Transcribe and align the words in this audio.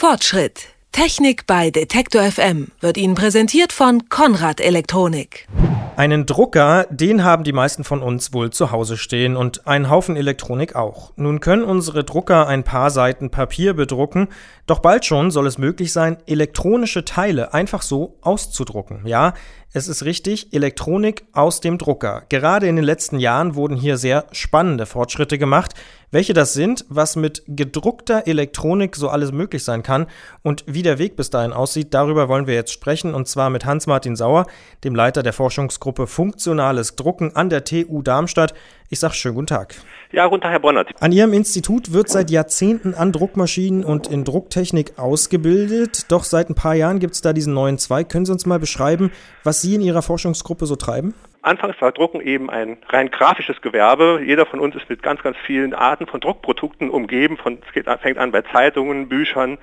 Fortschritt. 0.00 0.68
Technik 0.92 1.46
bei 1.46 1.70
Detektor 1.70 2.22
FM 2.22 2.68
wird 2.80 2.96
Ihnen 2.96 3.14
präsentiert 3.14 3.70
von 3.70 4.08
Konrad 4.08 4.58
Elektronik. 4.58 5.46
Einen 5.94 6.24
Drucker, 6.24 6.86
den 6.88 7.22
haben 7.22 7.44
die 7.44 7.52
meisten 7.52 7.84
von 7.84 8.00
uns 8.00 8.32
wohl 8.32 8.48
zu 8.48 8.70
Hause 8.70 8.96
stehen 8.96 9.36
und 9.36 9.66
einen 9.66 9.90
Haufen 9.90 10.16
Elektronik 10.16 10.74
auch. 10.74 11.12
Nun 11.16 11.40
können 11.40 11.64
unsere 11.64 12.02
Drucker 12.02 12.48
ein 12.48 12.64
paar 12.64 12.88
Seiten 12.88 13.28
Papier 13.28 13.74
bedrucken, 13.74 14.28
doch 14.66 14.78
bald 14.78 15.04
schon 15.04 15.30
soll 15.30 15.46
es 15.46 15.58
möglich 15.58 15.92
sein, 15.92 16.16
elektronische 16.26 17.04
Teile 17.04 17.52
einfach 17.52 17.82
so 17.82 18.16
auszudrucken. 18.22 19.06
Ja, 19.06 19.34
es 19.72 19.86
ist 19.86 20.04
richtig, 20.04 20.52
Elektronik 20.52 21.24
aus 21.32 21.60
dem 21.60 21.78
Drucker. 21.78 22.24
Gerade 22.28 22.66
in 22.66 22.74
den 22.74 22.84
letzten 22.84 23.20
Jahren 23.20 23.54
wurden 23.54 23.76
hier 23.76 23.98
sehr 23.98 24.26
spannende 24.32 24.84
Fortschritte 24.84 25.38
gemacht. 25.38 25.74
Welche 26.10 26.32
das 26.32 26.54
sind, 26.54 26.84
was 26.88 27.14
mit 27.14 27.44
gedruckter 27.46 28.26
Elektronik 28.26 28.96
so 28.96 29.08
alles 29.08 29.30
möglich 29.30 29.62
sein 29.62 29.84
kann 29.84 30.08
und 30.42 30.64
wie 30.66 30.82
der 30.82 30.98
Weg 30.98 31.14
bis 31.14 31.30
dahin 31.30 31.52
aussieht, 31.52 31.94
darüber 31.94 32.28
wollen 32.28 32.48
wir 32.48 32.54
jetzt 32.54 32.72
sprechen 32.72 33.14
und 33.14 33.28
zwar 33.28 33.48
mit 33.48 33.64
Hans-Martin 33.64 34.16
Sauer, 34.16 34.46
dem 34.82 34.96
Leiter 34.96 35.22
der 35.22 35.32
Forschungsgruppe 35.32 36.08
Funktionales 36.08 36.96
Drucken 36.96 37.36
an 37.36 37.48
der 37.48 37.62
TU 37.62 38.02
Darmstadt. 38.02 38.54
Ich 38.92 38.98
sage 38.98 39.14
schönen 39.14 39.36
guten 39.36 39.46
Tag. 39.46 39.76
Ja, 40.10 40.26
guten 40.26 40.42
Tag, 40.42 40.50
Herr 40.50 40.58
Bronnert. 40.58 40.90
An 41.00 41.12
Ihrem 41.12 41.32
Institut 41.32 41.92
wird 41.92 42.08
seit 42.08 42.28
Jahrzehnten 42.28 42.92
an 42.92 43.12
Druckmaschinen 43.12 43.84
und 43.84 44.08
in 44.08 44.24
Drucktechnik 44.24 44.98
ausgebildet. 44.98 46.10
Doch 46.10 46.24
seit 46.24 46.50
ein 46.50 46.56
paar 46.56 46.74
Jahren 46.74 46.98
gibt 46.98 47.14
es 47.14 47.20
da 47.20 47.32
diesen 47.32 47.54
neuen 47.54 47.78
Zweig. 47.78 48.08
Können 48.08 48.26
Sie 48.26 48.32
uns 48.32 48.46
mal 48.46 48.58
beschreiben, 48.58 49.12
was 49.44 49.62
Sie 49.62 49.76
in 49.76 49.80
Ihrer 49.80 50.02
Forschungsgruppe 50.02 50.66
so 50.66 50.74
treiben? 50.74 51.14
Anfangs 51.42 51.80
war 51.80 51.92
Drucken 51.92 52.20
eben 52.20 52.50
ein 52.50 52.78
rein 52.88 53.12
grafisches 53.12 53.60
Gewerbe. 53.60 54.22
Jeder 54.26 54.44
von 54.44 54.58
uns 54.58 54.74
ist 54.74 54.90
mit 54.90 55.04
ganz, 55.04 55.22
ganz 55.22 55.36
vielen 55.46 55.72
Arten 55.72 56.08
von 56.08 56.18
Druckprodukten 56.18 56.90
umgeben. 56.90 57.36
Von, 57.36 57.58
es 57.64 57.72
geht, 57.72 57.86
fängt 58.02 58.18
an 58.18 58.32
bei 58.32 58.42
Zeitungen, 58.42 59.08
Büchern, 59.08 59.58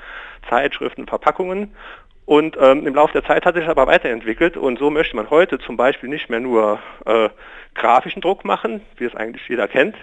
Zeitschriften, 0.50 1.06
Verpackungen. 1.06 1.74
Und 2.28 2.58
ähm, 2.60 2.86
im 2.86 2.94
Laufe 2.94 3.14
der 3.14 3.24
Zeit 3.24 3.46
hat 3.46 3.56
sich 3.56 3.70
aber 3.70 3.88
weiterentwickelt. 3.88 4.58
Und 4.58 4.80
so 4.80 4.90
möchte 4.90 5.16
man 5.16 5.30
heute 5.30 5.60
zum 5.60 5.78
Beispiel 5.78 6.10
nicht 6.10 6.30
mehr 6.30 6.42
nur 6.42 6.78
äh, 7.06 7.30
grafischen 7.74 8.22
Druck 8.22 8.44
machen, 8.44 8.82
wie 8.98 9.06
es 9.06 9.16
eigentlich 9.16 9.48
jeder 9.48 9.70
kennt, 9.70 9.96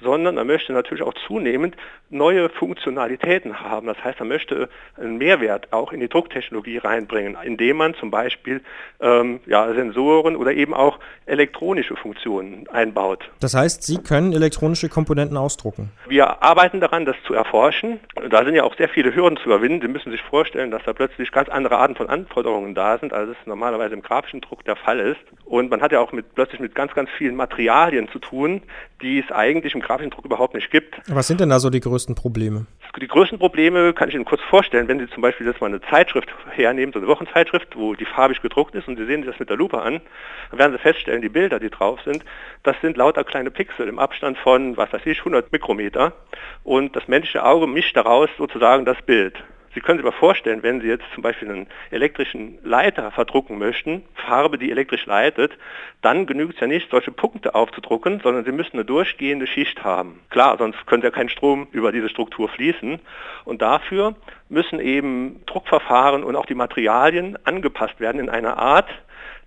sondern 0.00 0.36
er 0.36 0.44
möchte 0.44 0.72
natürlich 0.72 1.02
auch 1.02 1.14
zunehmend 1.26 1.76
neue 2.10 2.48
Funktionalitäten 2.48 3.60
haben. 3.60 3.86
Das 3.86 4.02
heißt, 4.02 4.20
er 4.20 4.26
möchte 4.26 4.68
einen 4.96 5.18
Mehrwert 5.18 5.72
auch 5.72 5.92
in 5.92 6.00
die 6.00 6.08
Drucktechnologie 6.08 6.78
reinbringen, 6.78 7.36
indem 7.42 7.76
man 7.76 7.94
zum 7.94 8.10
Beispiel 8.10 8.62
ähm, 9.00 9.40
ja, 9.46 9.72
Sensoren 9.74 10.36
oder 10.36 10.52
eben 10.52 10.74
auch 10.74 10.98
elektronische 11.26 11.96
Funktionen 11.96 12.66
einbaut. 12.68 13.30
Das 13.40 13.54
heißt, 13.54 13.82
Sie 13.82 13.98
können 13.98 14.32
elektronische 14.32 14.88
Komponenten 14.88 15.36
ausdrucken? 15.36 15.90
Wir 16.08 16.42
arbeiten 16.42 16.80
daran, 16.80 17.04
das 17.04 17.16
zu 17.26 17.34
erforschen. 17.34 18.00
Da 18.30 18.44
sind 18.44 18.54
ja 18.54 18.64
auch 18.64 18.76
sehr 18.76 18.88
viele 18.88 19.14
Hürden 19.14 19.36
zu 19.36 19.44
überwinden. 19.44 19.82
Sie 19.82 19.88
müssen 19.88 20.10
sich 20.10 20.22
vorstellen, 20.22 20.70
dass 20.70 20.82
da 20.84 20.92
plötzlich 20.92 21.30
ganz 21.30 21.48
andere 21.48 21.76
Arten 21.76 21.94
von 21.94 22.08
Anforderungen 22.08 22.74
da 22.74 22.98
sind, 22.98 23.12
als 23.12 23.30
es 23.30 23.36
normalerweise 23.46 23.94
im 23.94 24.02
grafischen 24.02 24.40
Druck 24.40 24.64
der 24.64 24.76
Fall 24.76 24.98
ist. 24.98 25.20
Und 25.44 25.70
man 25.70 25.82
hat 25.82 25.92
ja 25.92 26.00
auch 26.00 26.12
mit, 26.12 26.34
plötzlich 26.34 26.60
mit 26.60 26.74
ganz, 26.74 26.94
ganz 26.94 27.10
vielen 27.16 27.36
Materialien 27.36 28.08
zu 28.08 28.18
tun, 28.18 28.62
die 29.02 29.20
es 29.20 29.30
eigentlich 29.30 29.74
im 29.74 29.80
grafischen 29.88 30.10
Druck 30.10 30.26
überhaupt 30.26 30.54
nicht 30.54 30.70
gibt. 30.70 31.00
Was 31.08 31.26
sind 31.26 31.40
denn 31.40 31.48
da 31.48 31.58
so 31.58 31.70
die 31.70 31.80
größten 31.80 32.14
Probleme? 32.14 32.66
Die 33.00 33.08
größten 33.08 33.38
Probleme 33.38 33.94
kann 33.94 34.08
ich 34.08 34.14
Ihnen 34.14 34.26
kurz 34.26 34.42
vorstellen, 34.42 34.86
wenn 34.86 34.98
Sie 34.98 35.08
zum 35.08 35.22
Beispiel 35.22 35.46
jetzt 35.46 35.60
mal 35.60 35.68
eine 35.68 35.80
Zeitschrift 35.80 36.28
hernehmen, 36.50 36.92
so 36.92 36.98
eine 36.98 37.08
Wochenzeitschrift, 37.08 37.74
wo 37.74 37.94
die 37.94 38.04
farbig 38.04 38.42
gedruckt 38.42 38.74
ist 38.74 38.86
und 38.86 38.96
Sie 38.96 39.06
sehen 39.06 39.22
sich 39.22 39.30
das 39.30 39.40
mit 39.40 39.48
der 39.48 39.56
Lupe 39.56 39.80
an, 39.80 40.00
dann 40.50 40.58
werden 40.58 40.72
Sie 40.72 40.78
feststellen, 40.78 41.22
die 41.22 41.30
Bilder, 41.30 41.58
die 41.58 41.70
drauf 41.70 42.00
sind, 42.04 42.22
das 42.64 42.76
sind 42.82 42.96
lauter 42.98 43.24
kleine 43.24 43.50
Pixel 43.50 43.88
im 43.88 43.98
Abstand 43.98 44.36
von, 44.38 44.76
was 44.76 44.92
weiß 44.92 45.06
ich, 45.06 45.20
100 45.20 45.52
Mikrometer 45.52 46.12
und 46.64 46.94
das 46.94 47.08
menschliche 47.08 47.44
Auge 47.44 47.66
mischt 47.66 47.96
daraus 47.96 48.28
sozusagen 48.36 48.84
das 48.84 49.00
Bild. 49.02 49.42
Sie 49.74 49.80
können 49.80 49.98
sich 49.98 50.06
aber 50.06 50.16
vorstellen, 50.16 50.62
wenn 50.62 50.80
Sie 50.80 50.88
jetzt 50.88 51.04
zum 51.14 51.22
Beispiel 51.22 51.48
einen 51.48 51.66
elektrischen 51.90 52.58
Leiter 52.62 53.10
verdrucken 53.10 53.58
möchten, 53.58 54.02
Farbe, 54.14 54.58
die 54.58 54.70
elektrisch 54.70 55.06
leitet, 55.06 55.52
dann 56.02 56.26
genügt 56.26 56.54
es 56.54 56.60
ja 56.60 56.66
nicht, 56.66 56.90
solche 56.90 57.12
Punkte 57.12 57.54
aufzudrucken, 57.54 58.20
sondern 58.20 58.44
Sie 58.44 58.52
müssen 58.52 58.74
eine 58.74 58.84
durchgehende 58.84 59.46
Schicht 59.46 59.84
haben. 59.84 60.20
Klar, 60.30 60.56
sonst 60.58 60.86
könnte 60.86 61.06
ja 61.06 61.10
kein 61.10 61.28
Strom 61.28 61.68
über 61.72 61.92
diese 61.92 62.08
Struktur 62.08 62.48
fließen. 62.48 62.98
Und 63.44 63.62
dafür 63.62 64.14
müssen 64.48 64.80
eben 64.80 65.42
Druckverfahren 65.46 66.24
und 66.24 66.36
auch 66.36 66.46
die 66.46 66.54
Materialien 66.54 67.38
angepasst 67.44 68.00
werden 68.00 68.20
in 68.20 68.30
einer 68.30 68.56
Art, 68.56 68.88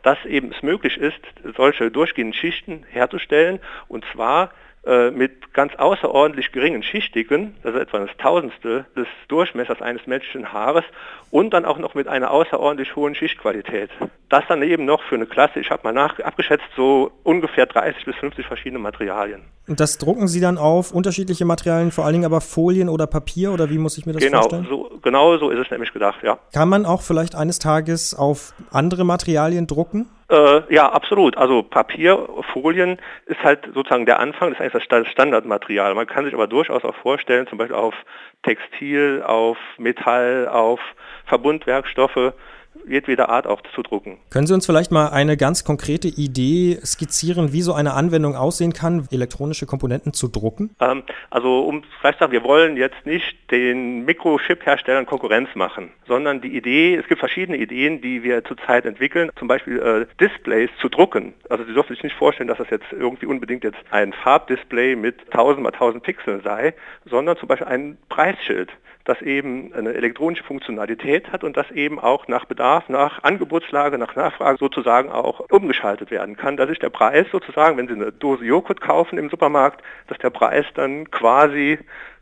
dass 0.03 0.23
eben 0.25 0.51
es 0.51 0.63
möglich 0.63 0.97
ist, 0.97 1.21
solche 1.55 1.91
durchgehenden 1.91 2.33
Schichten 2.33 2.83
herzustellen 2.89 3.59
und 3.87 4.03
zwar 4.13 4.51
mit 4.83 5.53
ganz 5.53 5.75
außerordentlich 5.75 6.51
geringen 6.51 6.81
Schichtigen, 6.81 7.55
das 7.61 7.75
ist 7.75 7.81
etwa 7.81 7.99
das 7.99 8.09
Tausendstel 8.17 8.85
des 8.95 9.07
Durchmessers 9.27 9.79
eines 9.79 10.07
menschlichen 10.07 10.51
Haares 10.51 10.83
und 11.29 11.53
dann 11.53 11.65
auch 11.65 11.77
noch 11.77 11.93
mit 11.93 12.07
einer 12.07 12.31
außerordentlich 12.31 12.95
hohen 12.95 13.13
Schichtqualität. 13.13 13.91
Das 14.29 14.43
dann 14.47 14.63
eben 14.63 14.85
noch 14.85 15.03
für 15.03 15.15
eine 15.15 15.27
Klasse, 15.27 15.59
ich 15.59 15.69
habe 15.69 15.83
mal 15.83 15.93
nach, 15.93 16.19
abgeschätzt, 16.19 16.65
so 16.75 17.11
ungefähr 17.23 17.67
30 17.67 18.05
bis 18.05 18.15
50 18.15 18.45
verschiedene 18.47 18.79
Materialien. 18.79 19.43
Und 19.67 19.79
das 19.79 19.97
drucken 19.99 20.27
Sie 20.27 20.39
dann 20.39 20.57
auf 20.57 20.91
unterschiedliche 20.91 21.45
Materialien, 21.45 21.91
vor 21.91 22.05
allen 22.05 22.13
Dingen 22.13 22.25
aber 22.25 22.41
Folien 22.41 22.89
oder 22.89 23.07
Papier 23.07 23.51
oder 23.51 23.69
wie 23.69 23.77
muss 23.77 23.97
ich 23.97 24.05
mir 24.05 24.13
das 24.13 24.23
genau, 24.23 24.39
vorstellen? 24.41 24.67
So, 24.67 24.99
genau 25.03 25.37
so 25.37 25.51
ist 25.51 25.59
es 25.59 25.69
nämlich 25.69 25.93
gedacht, 25.93 26.23
ja. 26.23 26.39
Kann 26.53 26.69
man 26.69 26.85
auch 26.85 27.01
vielleicht 27.01 27.35
eines 27.35 27.59
Tages 27.59 28.15
auf 28.15 28.53
andere 28.71 29.05
Materialien 29.05 29.67
drucken? 29.67 30.07
Äh, 30.31 30.73
ja, 30.73 30.89
absolut. 30.89 31.37
Also 31.37 31.61
Papier, 31.61 32.25
Folien 32.53 32.97
ist 33.25 33.43
halt 33.43 33.69
sozusagen 33.73 34.05
der 34.05 34.19
Anfang, 34.19 34.53
ist 34.53 34.61
eigentlich 34.61 34.87
das 34.87 35.07
Standardmaterial. 35.09 35.93
Man 35.93 36.07
kann 36.07 36.23
sich 36.23 36.33
aber 36.33 36.47
durchaus 36.47 36.85
auch 36.85 36.95
vorstellen, 36.95 37.47
zum 37.47 37.57
Beispiel 37.57 37.75
auf 37.75 37.93
Textil, 38.43 39.23
auf 39.25 39.57
Metall, 39.77 40.47
auf 40.47 40.79
Verbundwerkstoffe, 41.25 42.33
jedweder 42.87 43.29
Art 43.29 43.47
auch 43.47 43.61
zu 43.75 43.81
drucken. 43.81 44.17
Können 44.29 44.47
Sie 44.47 44.53
uns 44.53 44.65
vielleicht 44.65 44.91
mal 44.91 45.09
eine 45.09 45.37
ganz 45.37 45.63
konkrete 45.63 46.07
Idee 46.07 46.79
skizzieren, 46.83 47.53
wie 47.53 47.61
so 47.61 47.73
eine 47.73 47.93
Anwendung 47.93 48.35
aussehen 48.35 48.73
kann, 48.73 49.07
elektronische 49.11 49.65
Komponenten 49.65 50.13
zu 50.13 50.27
drucken? 50.27 50.75
Ähm, 50.79 51.03
also 51.29 51.61
um 51.61 51.83
vielleicht 51.99 52.19
sagen, 52.19 52.31
wir 52.31 52.43
wollen 52.43 52.77
jetzt 52.77 53.05
nicht 53.05 53.35
den 53.51 54.05
Mikrochip-Herstellern 54.05 55.05
Konkurrenz 55.05 55.49
machen, 55.55 55.91
sondern 56.07 56.41
die 56.41 56.55
Idee, 56.55 56.95
es 56.95 57.07
gibt 57.07 57.19
verschiedene 57.19 57.57
Ideen, 57.57 58.01
die 58.01 58.23
wir 58.23 58.43
zurzeit 58.43 58.85
entwickeln, 58.85 59.31
zum 59.37 59.47
Beispiel 59.47 59.79
äh, 59.79 60.05
Displays 60.19 60.69
zu 60.79 60.89
drucken. 60.89 61.33
Also 61.49 61.63
Sie 61.65 61.73
dürfen 61.73 61.93
sich 61.93 62.03
nicht 62.03 62.15
vorstellen, 62.15 62.47
dass 62.47 62.57
das 62.57 62.69
jetzt 62.69 62.91
irgendwie 62.91 63.25
unbedingt 63.25 63.63
jetzt 63.63 63.79
ein 63.91 64.13
Farbdisplay 64.13 64.95
mit 64.95 65.19
1000 65.31 65.63
mal 65.63 65.71
1000 65.73 66.03
Pixeln 66.03 66.41
sei, 66.41 66.73
sondern 67.05 67.37
zum 67.37 67.47
Beispiel 67.47 67.67
ein 67.67 67.97
Preisschild 68.09 68.69
das 69.05 69.21
eben 69.21 69.73
eine 69.73 69.93
elektronische 69.93 70.43
Funktionalität 70.43 71.31
hat 71.31 71.43
und 71.43 71.57
das 71.57 71.69
eben 71.71 71.99
auch 71.99 72.27
nach 72.27 72.45
Bedarf, 72.45 72.89
nach 72.89 73.23
Angebotslage, 73.23 73.97
nach 73.97 74.15
Nachfrage 74.15 74.57
sozusagen 74.57 75.09
auch 75.09 75.41
umgeschaltet 75.49 76.11
werden 76.11 76.37
kann. 76.37 76.57
Dass 76.57 76.69
sich 76.69 76.79
der 76.79 76.89
Preis 76.89 77.25
sozusagen, 77.31 77.77
wenn 77.77 77.87
Sie 77.87 77.93
eine 77.93 78.11
Dose 78.11 78.45
Joghurt 78.45 78.81
kaufen 78.81 79.17
im 79.17 79.29
Supermarkt, 79.29 79.83
dass 80.07 80.17
der 80.19 80.29
Preis 80.29 80.65
dann 80.75 81.09
quasi 81.09 81.79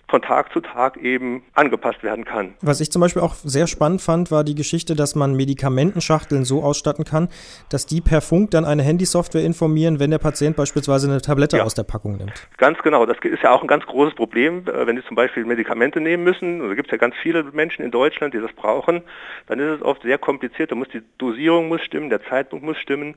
von 0.10 0.22
Tag 0.22 0.52
zu 0.52 0.62
Tag 0.62 0.98
eben 0.98 1.44
angepasst 1.54 2.04
werden 2.04 2.26
kann. 2.26 2.54
Was 2.62 2.82
ich 2.82 2.92
zum 2.92 3.02
Beispiel 3.02 3.22
auch 3.22 3.36
sehr 3.36 3.68
spannend 3.68 4.02
fand, 4.02 4.32
war 4.32 4.44
die 4.44 4.56
Geschichte, 4.56 4.96
dass 4.96 5.16
man 5.16 5.36
Medikamentenschachteln 5.36 6.46
so 6.46 6.64
ausstatten 6.64 7.06
kann, 7.06 7.30
dass 7.70 7.86
die 7.86 8.02
per 8.02 8.22
Funk 8.22 8.52
dann 8.52 8.66
eine 8.66 8.84
Handysoftware 8.84 9.44
informieren, 9.44 10.00
wenn 10.00 10.12
der 10.12 10.18
Patient 10.18 10.56
beispielsweise 10.56 11.10
eine 11.10 11.22
Tablette 11.22 11.58
ja. 11.58 11.64
aus 11.64 11.74
der 11.74 11.84
Packung 11.84 12.18
nimmt. 12.18 12.48
Ganz 12.58 12.80
genau. 12.80 13.06
Das 13.06 13.18
ist 13.22 13.44
ja 13.44 13.52
auch 13.52 13.62
ein 13.62 13.68
ganz 13.68 13.86
großes 13.86 14.16
Problem, 14.16 14.66
äh, 14.68 14.88
wenn 14.88 14.98
Sie 14.98 15.04
zum 15.06 15.16
Beispiel 15.16 15.46
Medikamente 15.46 16.02
nehmen 16.02 16.24
müssen. 16.24 16.60
Da 16.60 16.74
gibt 16.74 16.88
es 16.88 16.92
ja 16.92 16.98
ganz 16.98 17.16
viele 17.22 17.44
Menschen 17.44 17.84
in 17.84 17.92
Deutschland, 17.92 18.34
die 18.34 18.40
das 18.40 18.52
brauchen. 18.54 19.04
Dann 19.48 19.60
ist 19.60 19.80
es 19.80 19.82
oft 19.82 20.02
sehr 20.02 20.18
kompliziert. 20.18 20.72
Da 20.72 20.76
muss 20.76 20.88
die 20.90 21.02
Dosierung 21.18 21.68
muss 21.68 21.82
stimmen, 21.82 22.10
der 22.10 22.24
Zeitpunkt 22.24 22.66
muss 22.66 22.78
stimmen. 22.78 23.16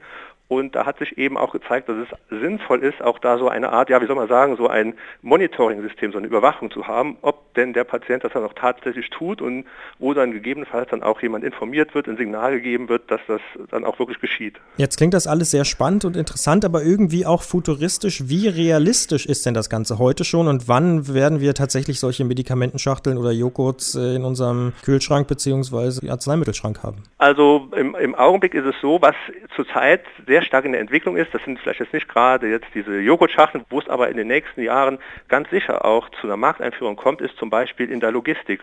Und 0.53 0.77
da 0.77 0.85
hat 0.85 0.99
sich 0.99 1.17
eben 1.17 1.39
auch 1.39 1.53
gezeigt, 1.53 1.89
dass 1.89 1.97
es 1.97 2.39
sinnvoll 2.41 2.83
ist, 2.83 3.01
auch 3.01 3.19
da 3.19 3.39
so 3.39 3.49
eine 3.49 3.71
Art, 3.71 3.89
ja, 3.89 4.03
wie 4.03 4.07
soll 4.07 4.17
man 4.17 4.29
sagen, 4.29 4.57
so 4.57 4.69
ein 4.69 4.93
Monitoring-System, 5.23 6.13
so 6.13 6.19
eine 6.19 6.27
Überwachung 6.27 6.71
zu 6.71 6.82
haben, 6.87 7.17
ob 7.23 7.55
denn 7.55 7.73
der 7.73 7.85
Patient 7.85 8.25
das 8.25 8.33
dann 8.33 8.45
auch 8.45 8.53
tatsächlich 8.55 9.09
tut 9.11 9.41
und 9.41 9.65
wo 9.99 10.15
dann 10.15 10.33
gegebenenfalls 10.33 10.91
dann 10.91 11.03
auch 11.03 11.23
jemand 11.23 11.45
informiert 11.45 11.95
wird, 11.95 12.09
ein 12.09 12.17
Signal 12.17 12.53
gegeben 12.53 12.89
wird, 12.89 13.11
dass 13.11 13.21
das 13.27 13.41
dann 13.71 13.85
auch 13.85 13.99
wirklich 13.99 14.21
geschieht. 14.21 14.61
Jetzt 14.77 14.97
klingt 14.97 15.15
das 15.15 15.27
alles 15.27 15.51
sehr 15.51 15.65
spannend 15.65 16.05
und 16.05 16.17
interessant, 16.17 16.65
aber 16.65 16.83
irgendwie 16.83 17.25
auch 17.25 17.43
futuristisch. 17.43 18.29
Wie 18.29 18.49
realistisch 18.49 19.27
ist 19.27 19.47
denn 19.47 19.55
das 19.55 19.71
Ganze 19.71 19.99
heute 19.99 20.25
schon 20.25 20.49
und 20.49 20.69
wann 20.69 21.13
werden 21.13 21.41
wir 21.41 21.55
tatsächlich 21.55 21.99
solche 21.99 22.25
Medikamentenschachteln 22.25 23.17
oder 23.17 23.33
Joghurts 23.33 23.95
äh, 23.95 24.17
in 24.17 24.25
unserem 24.25 24.73
Kühlschrank 24.85 25.29
bzw. 25.29 26.09
Arzneimittelschrank 26.11 26.83
haben? 26.83 27.05
Also 27.19 27.69
im, 27.77 27.95
im 27.95 28.15
Augenblick 28.15 28.55
ist 28.55 28.67
es 28.67 28.75
so, 28.81 29.01
was 29.01 29.15
zurzeit 29.55 30.03
sehr 30.27 30.43
sehr 30.43 30.49
stark 30.49 30.65
in 30.65 30.73
der 30.73 30.81
Entwicklung 30.81 31.17
ist. 31.17 31.33
Das 31.33 31.43
sind 31.45 31.59
vielleicht 31.59 31.81
jetzt 31.81 31.93
nicht 31.93 32.09
gerade 32.09 32.49
jetzt 32.49 32.67
diese 32.75 32.99
Joghurtschachteln, 32.99 33.65
wo 33.71 33.79
es 33.79 33.89
aber 33.89 34.09
in 34.09 34.17
den 34.17 34.27
nächsten 34.27 34.63
Jahren 34.63 34.99
ganz 35.29 35.49
sicher 35.51 35.85
auch 35.85 36.09
zu 36.21 36.27
einer 36.27 36.37
Markteinführung 36.37 36.72
kommt, 36.97 37.21
ist 37.21 37.37
zum 37.37 37.51
Beispiel 37.51 37.91
in 37.91 38.01
der 38.01 38.11
Logistik, 38.11 38.61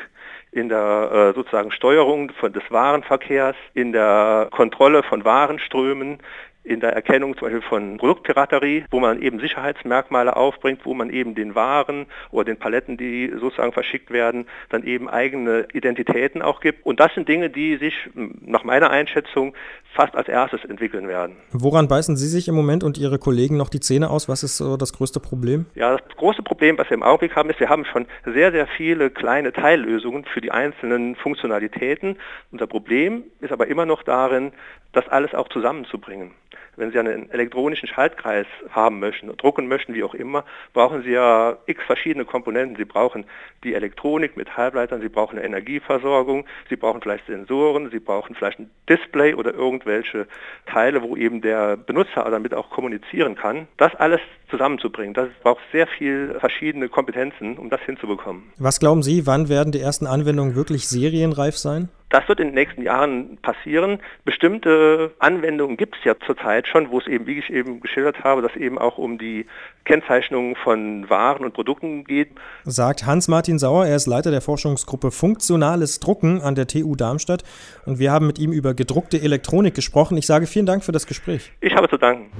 in 0.51 0.69
der 0.69 1.31
äh, 1.31 1.33
sozusagen 1.35 1.71
Steuerung 1.71 2.31
von, 2.39 2.51
des 2.53 2.63
Warenverkehrs, 2.69 3.56
in 3.73 3.91
der 3.91 4.47
Kontrolle 4.51 5.03
von 5.03 5.23
Warenströmen, 5.25 6.19
in 6.63 6.79
der 6.81 6.94
Erkennung 6.94 7.38
zum 7.38 7.47
Beispiel 7.47 7.61
von 7.61 7.97
Produktpiraterie, 7.97 8.85
wo 8.91 9.00
man 9.00 9.21
eben 9.21 9.39
Sicherheitsmerkmale 9.39 10.35
aufbringt, 10.35 10.81
wo 10.83 10.94
man 10.94 11.09
eben 11.09 11.33
den 11.33 11.56
Waren 11.56 12.06
oder 12.31 12.45
den 12.45 12.57
Paletten, 12.57 12.97
die 12.97 13.31
sozusagen 13.39 13.71
verschickt 13.71 14.11
werden, 14.11 14.45
dann 14.69 14.83
eben 14.83 15.09
eigene 15.09 15.67
Identitäten 15.73 16.41
auch 16.41 16.59
gibt. 16.59 16.85
Und 16.85 17.00
das 17.00 17.13
sind 17.13 17.27
Dinge, 17.27 17.50
die 17.50 17.77
sich 17.77 17.94
nach 18.13 18.63
meiner 18.63 18.89
Einschätzung 18.89 19.53
fast 19.95 20.15
als 20.15 20.27
erstes 20.27 20.63
entwickeln 20.65 21.07
werden. 21.07 21.38
Woran 21.51 21.88
beißen 21.88 22.15
Sie 22.15 22.27
sich 22.27 22.47
im 22.47 22.56
Moment 22.56 22.83
und 22.83 22.97
Ihre 22.97 23.17
Kollegen 23.17 23.57
noch 23.57 23.69
die 23.69 23.79
Zähne 23.79 24.09
aus? 24.09 24.29
Was 24.29 24.44
ist 24.44 24.57
so 24.57 24.77
das 24.77 24.94
größte 24.94 25.19
Problem? 25.19 25.65
Ja, 25.75 25.97
das 25.97 26.17
große 26.17 26.44
Problem, 26.44 26.77
was 26.77 26.89
wir 26.89 26.95
im 26.95 27.03
Augenblick 27.03 27.35
haben, 27.35 27.50
ist, 27.50 27.59
wir 27.59 27.69
haben 27.69 27.85
schon 27.85 28.06
sehr, 28.25 28.51
sehr 28.51 28.67
viele 28.67 29.09
kleine 29.09 29.51
Teillösungen 29.51 30.25
für 30.25 30.41
die 30.41 30.51
einzelnen 30.51 31.15
Funktionalitäten. 31.15 32.17
Unser 32.51 32.67
Problem 32.67 33.23
ist 33.41 33.51
aber 33.51 33.67
immer 33.67 33.85
noch 33.85 34.03
darin, 34.03 34.51
das 34.94 35.07
alles 35.07 35.33
auch 35.33 35.50
zusammenzubringen. 35.50 36.31
Wenn 36.75 36.91
Sie 36.91 37.00
einen 37.00 37.30
elektronischen 37.31 37.89
Schaltkreis 37.89 38.47
haben 38.69 39.00
möchten, 39.00 39.27
drucken 39.36 39.68
möchten, 39.68 39.94
wie 39.94 40.03
auch 40.03 40.13
immer, 40.13 40.45
brauchen 40.74 41.03
Sie 41.03 41.12
ja 41.12 41.57
x 41.65 41.83
verschiedene 41.83 42.24
Komponenten. 42.24 42.77
Sie 42.77 42.86
brauchen 42.86 43.25
die 43.65 43.74
Elektronik 43.74 44.38
mit 44.38 44.56
Halbleitern, 44.56 45.01
Sie 45.01 45.09
brauchen 45.09 45.38
eine 45.38 45.45
Energieversorgung, 45.45 46.45
Sie 46.69 46.77
brauchen 46.77 47.01
vielleicht 47.01 47.25
Sensoren, 47.25 47.89
Sie 47.91 48.00
brauchen 48.00 48.33
vielleicht 48.33 48.59
ein 48.59 48.71
Display 48.88 49.33
oder 49.33 49.53
irgendwelche 49.53 50.25
Teile, 50.68 51.01
wo 51.01 51.18
eben 51.18 51.42
der 51.42 51.75
Benutzer 51.75 52.24
damit 52.31 52.53
auch 52.53 52.69
kommunizieren 52.69 53.35
kann. 53.35 53.68
Das 53.75 53.94
alles 53.95 54.21
zusammenzubringen, 54.49 55.13
das 55.13 55.29
braucht 55.43 55.61
sehr 55.71 55.87
viel 55.87 56.35
verschiedene 56.39 56.89
Kompetenzen, 56.89 57.57
um 57.57 57.69
das 57.69 57.81
hinzubekommen. 57.81 58.51
Was 58.57 58.79
glauben 58.79 59.03
Sie, 59.03 59.25
wann 59.25 59.49
werden 59.49 59.71
die 59.71 59.79
ersten 59.79 60.07
Anwendungen 60.07 60.55
wirklich 60.55 60.87
serienreif 60.87 61.57
sein? 61.57 61.89
Das 62.09 62.27
wird 62.27 62.39
in 62.39 62.47
den 62.47 62.55
nächsten 62.55 62.81
Jahren 62.81 63.37
passieren. 63.37 63.99
Bestimmte 64.25 65.11
Anwendungen 65.19 65.77
gibt 65.77 65.95
es 65.95 66.03
ja 66.03 66.15
zurzeit 66.25 66.67
schon, 66.67 66.89
wo 66.89 66.97
es 66.97 67.05
eben, 67.05 67.27
wie 67.27 67.37
ich 67.37 67.51
eben 67.51 67.81
geschildert 67.81 68.23
habe, 68.23 68.41
dass 68.41 68.55
eben 68.55 68.79
auch 68.79 68.97
um 68.97 69.19
die 69.19 69.45
Kennzeichnung 69.85 70.55
von 70.55 71.07
Waren 71.09 71.45
und 71.45 71.53
Produkten 71.53 72.03
geht. 72.05 72.29
Sagt 72.63 73.05
Hans-Martin 73.05 73.59
Sauer, 73.59 73.85
er 73.85 73.95
ist 73.95 74.07
Leiter 74.07 74.31
der 74.31 74.41
Forschungsgruppe 74.41 75.11
Funktionales 75.11 75.99
Drucken 75.99 76.41
an 76.41 76.55
der 76.55 76.65
TU 76.65 76.95
Darmstadt 76.95 77.43
und 77.85 77.99
wir 77.99 78.11
haben 78.11 78.25
mit 78.25 78.39
ihm 78.39 78.51
über 78.51 78.73
gedruckte 78.73 79.21
Elektronik 79.21 79.75
gesprochen. 79.75 80.17
Ich 80.17 80.25
sage 80.25 80.47
vielen 80.47 80.65
Dank 80.65 80.83
für 80.83 80.91
das 80.91 81.05
Gespräch. 81.05 81.51
Ich 81.61 81.75
habe 81.75 81.87
zu 81.89 81.97
danken. 81.97 82.31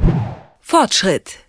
Fortschritt. 0.59 1.49